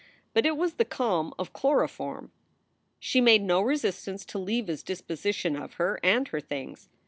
[0.33, 2.31] But it was the calm of chloroform.
[2.99, 6.89] She made no resistance to Leva s disposition of her and her things.